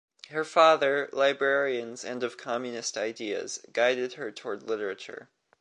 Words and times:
Her 0.29 0.43
father, 0.43 1.09
librarians 1.13 2.03
and 2.03 2.23
of 2.23 2.35
communist 2.35 2.97
ideas, 2.97 3.59
guided 3.71 4.13
her 4.13 4.31
toward 4.31 4.63
literature. 4.63 5.29